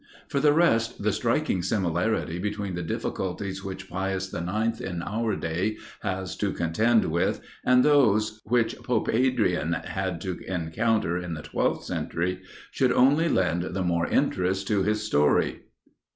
[0.27, 4.79] For the rest, the striking similarity between the difficulties which Pius IX.
[4.81, 11.19] in our day has to contend with, and those which Pope Adrian had to encounter
[11.19, 12.41] in the twelfth century,
[12.71, 15.59] should only lend the more interest to his story.